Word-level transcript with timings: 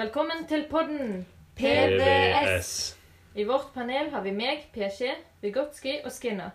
Velkommen 0.00 0.46
til 0.48 0.62
podden 0.70 1.26
PVS. 1.58 2.96
I 3.36 3.44
vårt 3.44 3.74
panel 3.74 4.06
har 4.14 4.22
vi 4.24 4.30
meg, 4.32 4.62
PC, 4.72 5.10
Vygotsky 5.42 5.98
og 5.98 6.14
Skinner. 6.14 6.54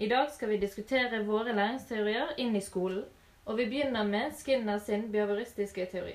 I 0.00 0.08
dag 0.08 0.30
skal 0.32 0.48
vi 0.48 0.56
diskutere 0.62 1.20
våre 1.26 1.52
læringsteorier 1.52 2.32
inn 2.40 2.56
i 2.56 2.62
skolen, 2.64 3.02
og 3.44 3.60
vi 3.60 3.66
begynner 3.68 4.08
med 4.08 4.32
Skinner 4.38 4.80
sin 4.80 5.10
behavioristiske 5.12 5.90
teori. 5.92 6.14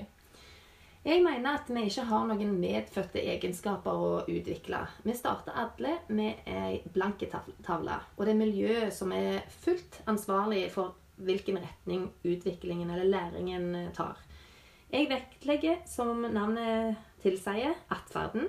Jeg 1.04 1.22
mener 1.22 1.60
at 1.60 1.70
vi 1.70 1.86
ikke 1.86 2.08
har 2.10 2.26
noen 2.32 2.58
medfødte 2.58 3.22
egenskaper 3.22 4.02
å 4.08 4.12
utvikle. 4.26 4.82
Vi 5.06 5.14
starter 5.14 5.54
alle 5.62 6.00
med 6.08 6.50
ei 6.50 6.80
blanke 6.90 7.30
tavle, 7.30 8.00
og 8.16 8.26
det 8.26 8.34
er 8.34 8.42
miljøet 8.42 8.96
som 8.96 9.14
er 9.14 9.44
fullt 9.62 10.02
ansvarlig 10.10 10.66
for 10.74 10.98
hvilken 11.14 11.62
retning 11.62 12.08
utviklingen 12.26 12.90
eller 12.90 13.12
læringen 13.12 13.92
tar. 13.94 14.18
Jeg 14.92 15.08
vektlegger, 15.10 15.80
som 15.86 16.22
navnet 16.30 16.96
tilsier, 17.22 17.74
atferden, 17.90 18.46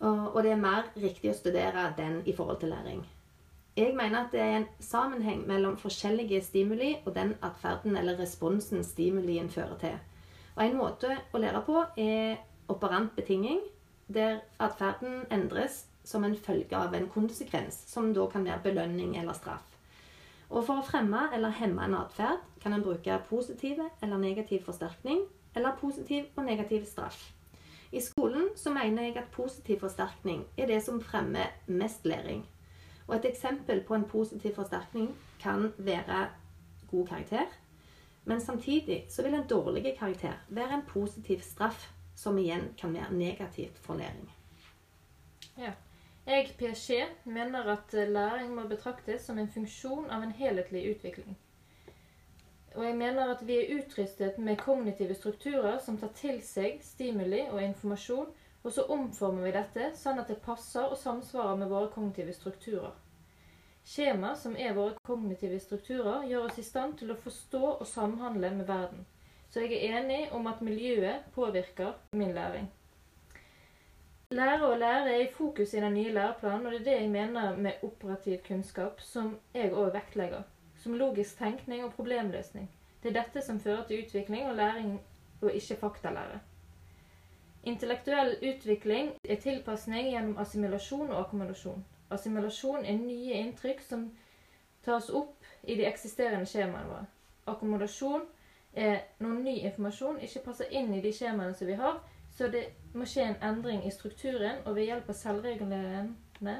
og 0.00 0.42
det 0.42 0.52
er 0.52 0.60
mer 0.60 0.88
riktig 0.98 1.30
å 1.30 1.36
studere 1.36 1.92
den 1.96 2.18
i 2.26 2.34
forhold 2.36 2.58
til 2.60 2.74
læring. 2.74 3.04
Jeg 3.76 3.92
mener 3.96 4.24
at 4.24 4.32
det 4.32 4.40
er 4.40 4.54
en 4.56 4.68
sammenheng 4.80 5.44
mellom 5.46 5.76
forskjellige 5.76 6.40
stimuli 6.42 6.94
og 7.04 7.14
den 7.14 7.34
atferden 7.44 7.96
eller 7.96 8.18
responsen 8.18 8.84
stimulien 8.84 9.50
fører 9.52 9.76
til. 9.80 9.98
Og 10.56 10.64
en 10.64 10.78
måte 10.78 11.12
å 11.32 11.40
lære 11.40 11.60
på 11.66 11.82
er 12.00 12.38
operant 12.72 13.12
betinging, 13.16 13.60
der 14.08 14.40
atferden 14.58 15.26
endres 15.30 15.84
som 16.04 16.24
en 16.24 16.36
følge 16.36 16.76
av 16.78 16.94
en 16.94 17.08
konsekvens, 17.12 17.82
som 17.90 18.14
da 18.14 18.26
kan 18.32 18.44
være 18.48 18.64
belønning 18.64 19.16
eller 19.20 19.36
straff. 19.36 19.75
Og 20.50 20.62
for 20.66 20.78
å 20.78 20.86
fremme 20.86 21.26
eller 21.34 21.54
hemme 21.58 21.84
en 21.84 21.96
atferd 21.98 22.44
kan 22.62 22.74
en 22.76 22.84
bruke 22.84 23.18
positive 23.28 23.88
eller 24.02 24.20
negativ 24.22 24.62
forsterkning, 24.66 25.24
eller 25.56 25.78
positiv 25.80 26.28
og 26.36 26.44
negativ 26.44 26.84
straff. 26.86 27.32
I 27.92 28.00
skolen 28.00 28.48
så 28.56 28.70
mener 28.74 29.02
jeg 29.02 29.16
at 29.16 29.30
positiv 29.34 29.80
forsterkning 29.80 30.44
er 30.58 30.66
det 30.70 30.82
som 30.84 31.00
fremmer 31.00 31.54
mest 31.66 32.04
læring. 32.06 32.44
Og 33.06 33.16
et 33.16 33.28
eksempel 33.30 33.80
på 33.86 33.94
en 33.94 34.08
positiv 34.10 34.54
forsterkning 34.54 35.12
kan 35.40 35.72
være 35.78 36.28
god 36.90 37.06
karakter, 37.06 37.46
men 38.24 38.40
samtidig 38.40 39.06
så 39.08 39.22
vil 39.22 39.34
en 39.34 39.46
dårlig 39.46 39.94
karakter 39.98 40.34
være 40.48 40.74
en 40.74 40.86
positiv 40.88 41.40
straff, 41.40 41.92
som 42.16 42.38
igjen 42.38 42.72
kan 42.80 42.94
være 42.94 43.12
negativt 43.14 43.78
for 43.78 43.94
læring. 43.94 44.30
Jeg, 46.26 46.48
PSG, 46.58 47.04
mener 47.24 47.68
at 47.70 47.94
eh, 47.94 48.08
læring 48.08 48.54
må 48.54 48.64
betraktes 48.68 49.26
som 49.26 49.38
en 49.38 49.48
funksjon 49.48 50.10
av 50.10 50.22
en 50.22 50.32
helhetlig 50.34 50.82
utvikling. 50.90 51.36
Og 52.74 52.84
jeg 52.84 52.96
mener 52.96 53.30
at 53.30 53.44
vi 53.46 53.56
er 53.56 53.78
utrustet 53.78 54.38
med 54.38 54.58
kognitive 54.58 55.14
strukturer 55.14 55.78
som 55.84 55.98
tar 55.98 56.10
til 56.18 56.40
seg 56.42 56.82
stimuli 56.82 57.44
og 57.46 57.62
informasjon, 57.62 58.32
og 58.64 58.72
så 58.72 58.82
omformer 58.90 59.46
vi 59.46 59.52
dette 59.54 59.92
sånn 59.94 60.18
at 60.18 60.28
det 60.32 60.42
passer 60.42 60.90
og 60.90 60.98
samsvarer 60.98 61.60
med 61.60 61.70
våre 61.70 61.92
kognitive 61.94 62.34
strukturer. 62.34 62.96
Skjema, 63.86 64.34
som 64.34 64.56
er 64.58 64.74
våre 64.74 64.98
kognitive 65.06 65.60
strukturer, 65.62 66.26
gjør 66.26 66.48
oss 66.48 66.58
i 66.58 66.66
stand 66.66 66.98
til 66.98 67.14
å 67.14 67.20
forstå 67.22 67.62
og 67.76 67.86
samhandle 67.86 68.50
med 68.58 68.66
verden. 68.66 69.06
Så 69.48 69.62
jeg 69.62 69.78
er 69.78 70.00
enig 70.00 70.32
om 70.34 70.50
at 70.50 70.58
miljøet 70.60 71.30
påvirker 71.38 71.94
min 72.18 72.34
læring. 72.34 72.66
Lære 74.36 74.66
og 74.68 74.78
lære 74.78 75.14
er 75.14 75.20
i 75.20 75.32
fokus 75.32 75.74
i 75.74 75.80
den 75.80 75.94
nye 75.94 76.12
læreplanen, 76.12 76.66
og 76.66 76.72
det 76.72 76.80
er 76.80 76.84
det 76.84 77.00
jeg 77.00 77.10
mener 77.10 77.56
med 77.56 77.72
operativ 77.82 78.38
kunnskap, 78.48 79.00
som 79.00 79.38
jeg 79.54 79.70
òg 79.72 79.92
vektlegger. 79.94 80.42
Som 80.76 80.94
logisk 80.94 81.38
tenkning 81.38 81.84
og 81.84 81.94
problemløsning. 81.94 82.66
Det 83.02 83.08
er 83.08 83.22
dette 83.22 83.42
som 83.42 83.60
fører 83.60 83.86
til 83.86 84.04
utvikling 84.04 84.48
og 84.48 84.54
læring, 84.56 85.00
og 85.42 85.52
ikke 85.52 85.76
faktalære. 85.80 86.40
Intellektuell 87.64 88.36
utvikling 88.42 89.10
er 89.24 89.40
tilpasning 89.40 90.10
gjennom 90.10 90.38
assimilasjon 90.38 91.10
og 91.10 91.20
akkommodasjon. 91.20 91.84
Assimilasjon 92.10 92.84
er 92.84 92.98
nye 92.98 93.40
inntrykk 93.40 93.80
som 93.88 94.10
tas 94.84 95.08
opp 95.08 95.48
i 95.64 95.78
de 95.78 95.86
eksisterende 95.88 96.46
skjemaene 96.46 96.90
våre. 96.90 97.06
Akkommodasjon 97.46 98.28
er 98.74 99.00
når 99.18 99.40
ny 99.48 99.56
informasjon 99.70 100.20
ikke 100.28 100.44
passer 100.44 100.76
inn 100.76 100.92
i 100.94 101.00
de 101.00 101.12
skjemaene 101.12 101.56
som 101.56 101.72
vi 101.72 101.80
har, 101.80 102.02
så 102.36 102.48
det 102.52 102.66
må 102.92 103.06
skje 103.08 103.30
en 103.30 103.38
endring 103.50 103.86
i 103.86 103.90
strukturen, 103.90 104.60
og 104.64 104.76
ved 104.76 104.90
hjelp 104.90 105.08
av 105.08 105.16
selvregulerende 105.16 106.56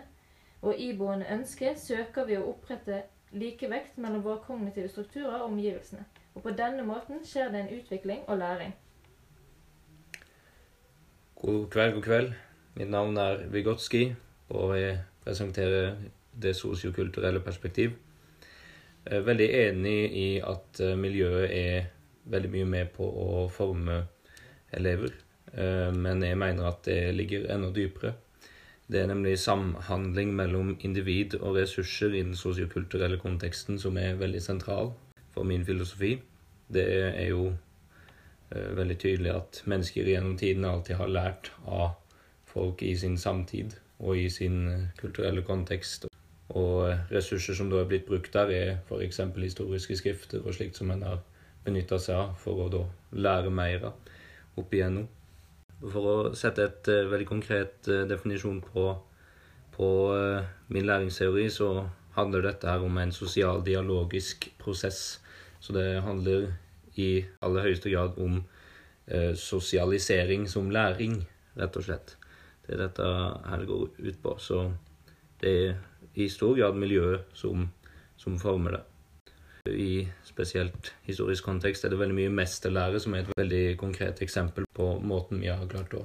og 0.63 0.81
iboende 0.81 1.29
ønske 1.33 1.75
søker 1.77 2.25
vi 2.25 2.39
å 2.39 2.47
opprette 2.49 3.03
likevekt 3.37 3.99
mellom 4.01 4.25
våre 4.25 4.41
kognitive 4.47 4.89
strukturer 4.89 5.41
og 5.41 5.51
omgivelsene. 5.51 6.05
Og 6.35 6.43
på 6.45 6.55
denne 6.57 6.85
måten 6.87 7.21
skjer 7.25 7.53
det 7.53 7.61
en 7.61 7.75
utvikling 7.77 8.25
og 8.27 8.39
læring. 8.39 8.73
God 11.37 11.69
kveld, 11.71 11.95
god 11.95 12.03
kveld. 12.03 12.33
Mitt 12.77 12.91
navn 12.91 13.17
er 13.21 13.45
Vygotsky, 13.53 14.15
og 14.49 14.79
jeg 14.79 14.99
presenterer 15.25 15.95
det 16.43 16.57
sosiokulturelle 16.57 17.41
perspektiv. 17.41 17.93
Jeg 19.05 19.21
er 19.21 19.29
veldig 19.29 19.51
enig 19.61 19.99
i 20.17 20.27
at 20.41 20.81
miljøet 20.99 21.53
er 21.53 21.87
veldig 22.25 22.51
mye 22.51 22.65
med 22.65 22.93
på 22.97 23.07
å 23.07 23.47
forme 23.53 24.03
elever, 24.73 25.13
men 25.55 26.23
jeg 26.25 26.37
mener 26.37 26.67
at 26.69 26.81
det 26.85 27.15
ligger 27.15 27.47
enda 27.55 27.69
dypere. 27.73 28.13
Det 28.87 29.01
er 29.01 29.09
nemlig 29.11 29.39
samhandling 29.43 30.35
mellom 30.35 30.77
individ 30.81 31.35
og 31.41 31.57
ressurser 31.57 32.13
i 32.15 32.23
den 32.23 32.37
sosiokulturelle 32.39 33.19
konteksten 33.19 33.81
som 33.83 33.97
er 33.99 34.19
veldig 34.21 34.43
sentral 34.43 34.93
for 35.35 35.43
min 35.43 35.65
filosofi. 35.67 36.13
Det 36.73 36.85
er 36.95 37.29
jo 37.29 37.49
eh, 38.55 38.77
veldig 38.77 38.99
tydelig 38.99 39.33
at 39.35 39.63
mennesker 39.67 40.07
gjennom 40.07 40.37
tiden 40.39 40.65
alltid 40.65 41.01
har 41.01 41.11
lært 41.11 41.51
av 41.67 41.97
folk 42.47 42.83
i 42.83 42.95
sin 42.97 43.19
samtid 43.19 43.75
og 43.99 44.19
i 44.19 44.29
sin 44.31 44.69
eh, 44.71 44.87
kulturelle 45.03 45.43
kontekst. 45.43 46.07
Og 46.55 46.87
eh, 46.87 47.03
ressurser 47.11 47.59
som 47.59 47.71
da 47.73 47.83
er 47.83 47.91
blitt 47.91 48.07
brukt 48.07 48.33
der, 48.39 48.55
er 48.55 48.73
f.eks. 48.87 49.21
historiske 49.35 49.99
skrifter 49.99 50.47
og 50.47 50.55
slikt 50.55 50.79
som 50.79 50.95
en 50.95 51.03
har 51.03 51.25
benytta 51.67 51.99
seg 51.99 52.23
av 52.23 52.39
for 52.39 52.63
å 52.63 52.71
da 52.71 52.87
lære 53.19 53.51
mer 53.51 53.91
av 53.91 54.59
opp 54.63 54.73
igjennom. 54.73 55.11
For 55.81 56.09
å 56.09 56.17
sette 56.39 56.65
et 56.65 56.89
eh, 56.93 57.07
veldig 57.11 57.29
konkret 57.29 57.89
eh, 57.93 58.07
definisjon 58.09 58.63
på, 58.65 58.89
på 59.77 59.89
eh, 60.17 60.47
min 60.73 60.87
læringsteori, 60.89 61.51
så 61.53 61.71
handler 62.17 62.47
dette 62.49 62.71
her 62.71 62.85
om 62.85 62.97
en 62.99 63.13
sosial 63.13 63.61
dialogisk 63.65 64.49
prosess. 64.59 65.21
Så 65.61 65.77
det 65.77 66.01
handler 66.07 66.49
i 66.97 67.25
aller 67.45 67.69
høyeste 67.69 67.93
grad 67.93 68.17
om 68.23 68.41
eh, 69.07 69.35
sosialisering 69.37 70.49
som 70.49 70.73
læring, 70.73 71.21
rett 71.61 71.77
og 71.77 71.85
slett. 71.85 72.17
Det 72.65 72.75
er 72.75 72.87
dette 72.87 73.05
her 73.05 73.63
det 73.63 73.69
går 73.69 73.89
ut 74.01 74.21
på. 74.23 74.37
Så 74.41 74.63
det 75.43 75.57
er 75.61 75.77
i 76.17 76.29
stor 76.33 76.57
grad 76.57 76.79
miljøet 76.81 77.29
som, 77.37 77.69
som 78.17 78.41
former 78.41 78.79
det. 78.79 78.85
I 79.69 80.07
spesielt 80.25 80.93
historisk 81.07 81.45
kontekst 81.45 81.85
er 81.85 81.93
det 81.93 81.99
veldig 82.01 82.17
mye 82.17 82.35
mesterlære 82.43 83.01
som 83.03 83.15
er 83.15 83.25
et 83.25 83.33
veldig 83.39 83.65
konkret 83.81 84.23
eksempel 84.23 84.67
på 84.77 84.93
måten 85.03 85.41
vi 85.43 85.51
har 85.51 85.67
klart 85.71 85.95
å 85.97 86.05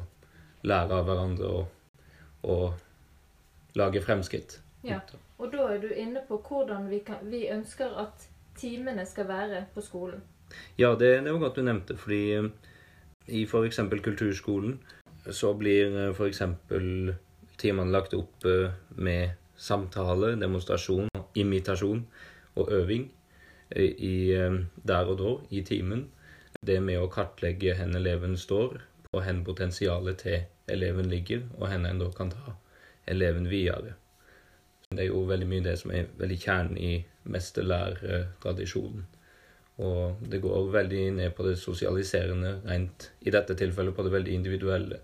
lære 0.68 0.98
av 0.98 1.08
hverandre 1.10 1.52
og, 1.60 2.04
og 2.44 3.78
lage 3.80 4.02
fremskritt. 4.04 4.60
Ja. 4.86 5.02
Og 5.42 5.52
da 5.54 5.72
er 5.74 5.82
du 5.82 5.90
inne 5.90 6.22
på 6.28 6.38
hvordan 6.46 6.88
vi, 6.90 7.02
kan, 7.06 7.22
vi 7.30 7.48
ønsker 7.50 7.94
at 8.02 8.28
timene 8.58 9.06
skal 9.10 9.28
være 9.30 9.66
på 9.74 9.82
skolen. 9.86 10.22
Ja, 10.78 10.94
det, 11.00 11.24
det 11.24 11.34
var 11.34 11.46
godt 11.46 11.62
du 11.62 11.66
nevnte, 11.66 11.96
fordi 11.98 12.22
eh, 12.36 12.50
i 13.28 13.46
f.eks. 13.48 13.80
kulturskolen 14.04 14.80
så 15.30 15.54
blir 15.58 15.96
eh, 15.96 16.12
f.eks. 16.12 16.42
timene 17.62 17.94
lagt 17.94 18.14
opp 18.18 18.46
eh, 18.46 18.74
med 18.98 19.38
samtale, 19.56 20.36
demonstrasjon, 20.42 21.10
imitasjon 21.38 22.04
og 22.60 22.72
øving 22.76 23.08
i, 23.76 24.32
eh, 24.36 24.58
der 24.88 25.12
og 25.12 25.18
da 25.20 25.36
i 25.50 25.62
timen. 25.68 26.10
Det 26.62 26.80
med 26.84 27.00
å 27.00 27.10
kartlegge 27.12 27.76
hvor 27.78 27.96
eleven 27.96 28.38
står, 28.38 28.82
og 29.12 29.24
hvor 29.24 29.44
potensialet 29.46 30.18
til 30.18 30.44
eleven 30.68 31.10
ligger, 31.10 31.48
og 31.58 31.68
hvor 31.68 31.88
en 31.90 32.00
da 32.00 32.10
kan 32.16 32.32
ta 32.32 32.56
eleven 33.08 33.50
videre. 33.50 33.96
Det 34.92 35.06
er 35.06 35.08
jo 35.08 35.24
veldig 35.24 35.48
mye 35.48 35.64
det 35.64 35.78
som 35.80 35.92
er 35.96 36.10
veldig 36.20 36.38
kjernen 36.40 36.78
i 36.78 36.92
mesterlærertradisjonen. 37.24 39.06
Og 39.82 40.28
det 40.30 40.42
går 40.44 40.68
veldig 40.74 41.06
ned 41.16 41.32
på 41.36 41.46
det 41.48 41.56
sosialiserende, 41.58 42.58
rent 42.68 43.08
i 43.22 43.32
dette 43.34 43.56
tilfellet 43.58 43.96
på 43.96 44.04
det 44.04 44.12
veldig 44.12 44.34
individuelle. 44.36 45.00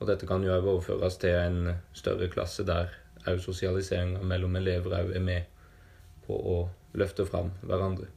Og 0.00 0.08
dette 0.10 0.26
kan 0.26 0.42
jo 0.44 0.52
òg 0.52 0.66
overføres 0.66 1.16
til 1.22 1.38
en 1.38 1.76
større 1.94 2.28
klasse 2.32 2.66
der 2.66 2.90
òg 3.30 3.38
sosialiseringa 3.40 4.20
mellom 4.26 4.56
elever 4.58 4.98
òg 4.98 5.14
er 5.16 5.22
med 5.24 5.46
på 6.26 6.36
å 6.36 6.56
løfte 6.94 7.26
fram 7.26 7.50
hverandre. 7.62 8.08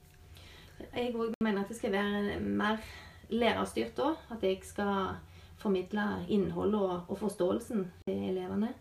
Jeg 0.93 1.13
òg 1.15 1.33
mener 1.43 1.63
at 1.63 1.71
det 1.71 1.77
skal 1.77 1.93
være 1.93 2.39
mer 2.41 2.81
lærerstyrt 3.29 3.99
òg. 3.99 4.19
At 4.31 4.43
jeg 4.45 4.61
skal 4.65 5.17
formidle 5.57 6.05
innholdet 6.29 6.81
og, 6.81 7.07
og 7.07 7.17
forståelsen 7.17 7.87
til 8.05 8.29
elevene. 8.31 8.73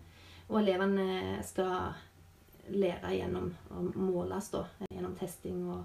Og 0.49 0.61
elevene 0.61 1.41
skal 1.45 1.97
lære 2.69 3.15
gjennom 3.17 3.53
å 3.71 3.85
måles 3.95 4.51
da, 4.53 4.65
gjennom 4.91 5.15
testing 5.19 5.69
og 5.71 5.85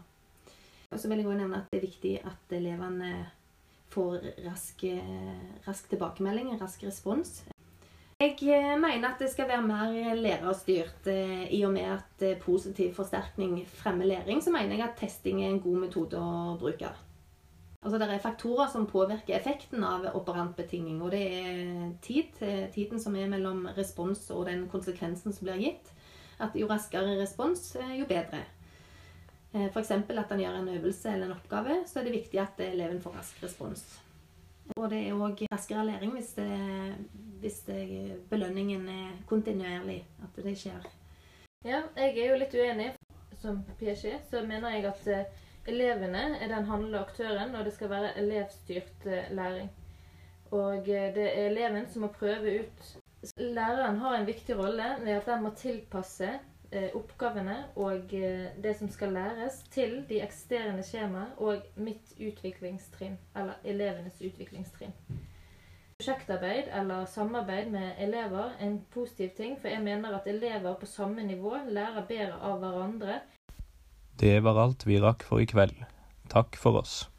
Og 0.91 0.99
så 0.99 1.07
vil 1.07 1.21
jeg 1.21 1.27
også 1.27 1.37
nevne 1.39 1.59
at 1.61 1.69
det 1.71 1.77
er 1.77 1.85
viktig 1.85 2.09
at 2.27 2.53
elevene 2.57 3.11
får 3.93 4.25
rask, 4.43 4.83
rask 5.63 5.87
tilbakemelding, 5.87 6.49
rask 6.59 6.83
respons. 6.83 7.45
Jeg 8.21 8.35
eh, 8.53 8.75
mener 8.77 9.07
at 9.07 9.21
det 9.21 9.31
skal 9.31 9.47
være 9.49 9.65
mer 9.65 10.13
lærerstyrt. 10.13 11.07
eh, 11.09 11.47
I 11.57 11.63
og 11.65 11.71
med 11.73 11.87
at 11.89 12.21
eh, 12.21 12.37
positiv 12.37 12.93
forsterkning 12.93 13.55
fremmer 13.65 14.05
læring, 14.05 14.43
så 14.43 14.51
mener 14.51 14.75
jeg 14.75 14.83
at 14.83 14.99
testing 14.99 15.41
er 15.41 15.49
en 15.49 15.61
god 15.61 15.79
metode 15.87 16.19
å 16.21 16.57
bruke. 16.61 16.91
Altså, 17.81 17.97
det 17.97 18.09
er 18.11 18.21
faktorer 18.21 18.69
som 18.69 18.85
påvirker 18.85 19.39
effekten 19.39 19.81
av 19.83 20.05
operantbetinging, 20.13 21.01
og 21.01 21.15
det 21.15 21.23
er 21.39 21.95
tid. 22.05 22.37
Tiden 22.75 23.01
som 23.01 23.15
er 23.17 23.31
mellom 23.31 23.65
respons 23.77 24.29
og 24.29 24.45
den 24.45 24.67
konsekvensen 24.69 25.33
som 25.33 25.47
blir 25.47 25.57
gitt. 25.57 25.89
At 26.37 26.53
jo 26.53 26.69
raskere 26.69 27.17
respons, 27.17 27.73
jo 27.97 28.05
bedre. 28.05 28.43
F.eks. 29.51 29.91
at 29.91 30.29
han 30.29 30.45
gjør 30.45 30.61
en 30.61 30.69
øvelse 30.77 31.09
eller 31.09 31.25
en 31.25 31.39
oppgave, 31.39 31.81
så 31.89 31.99
er 31.99 32.05
det 32.05 32.17
viktig 32.19 32.39
at 32.39 32.61
eleven 32.69 33.01
får 33.01 33.17
rask 33.17 33.43
respons. 33.43 33.83
Og 34.77 34.89
det 34.91 35.01
er 35.07 35.19
òg 35.19 35.43
raskere 35.51 35.85
læring 35.85 36.13
hvis, 36.15 36.33
det, 36.37 36.49
hvis 37.41 37.59
det, 37.67 37.83
belønningen 38.29 38.87
er 38.89 39.13
kontinuerlig. 39.29 40.01
At 40.23 40.43
det 40.43 40.57
skjer. 40.57 40.87
Ja, 41.65 41.83
jeg 41.97 42.17
er 42.17 42.31
jo 42.31 42.39
litt 42.41 42.55
uenig. 42.57 42.91
Som 43.41 43.63
Piaget 43.79 44.27
så 44.29 44.43
mener 44.45 44.75
jeg 44.75 44.85
at 44.85 45.07
eh, 45.09 45.39
elevene 45.67 46.23
er 46.37 46.49
den 46.51 46.67
handlende 46.69 47.01
aktøren, 47.01 47.55
og 47.55 47.65
det 47.65 47.73
skal 47.73 47.89
være 47.89 48.11
elevstyrt 48.21 49.07
eh, 49.09 49.31
læring. 49.33 49.71
Og 50.51 50.89
eh, 50.89 51.09
det 51.15 51.25
er 51.31 51.47
eleven 51.49 51.87
som 51.89 52.05
må 52.05 52.11
prøve 52.13 52.59
ut 52.61 52.91
Læreren 53.37 53.99
har 54.01 54.15
en 54.17 54.25
viktig 54.25 54.55
rolle 54.57 54.85
ved 55.03 55.11
at 55.13 55.27
den 55.29 55.43
må 55.43 55.51
tilpasse 55.53 56.29
oppgavene 56.95 57.57
og 57.75 58.13
eh, 58.15 58.53
det 58.63 58.75
som 58.79 58.89
skal 58.89 59.11
læres, 59.13 59.59
til 59.71 60.05
de 60.09 60.21
eksisterende 60.23 60.83
skjemaer 60.87 61.35
og 61.37 61.65
mitt 61.75 62.13
utviklingstrinn, 62.15 63.17
eller 63.35 63.59
elevenes 63.63 64.21
utviklingstrinn. 64.21 64.95
Prosjektarbeid 65.99 66.71
eller 66.73 67.05
samarbeid 67.05 67.69
med 67.69 67.91
elever 67.99 68.55
er 68.57 68.65
en 68.65 68.81
positiv 68.93 69.35
ting, 69.37 69.59
for 69.61 69.67
jeg 69.67 69.83
mener 69.83 70.15
at 70.17 70.27
elever 70.27 70.73
på 70.79 70.85
samme 70.89 71.23
nivå 71.23 71.53
lærer 71.69 72.07
bedre 72.07 72.39
av 72.41 72.57
hverandre 72.63 73.19
Det 74.19 74.43
var 74.43 74.57
alt 74.63 74.87
vi 74.87 74.99
rakk 75.01 75.23
for 75.23 75.41
i 75.41 75.45
kveld. 75.45 75.77
Takk 76.29 76.57
for 76.57 76.81
oss. 76.81 77.10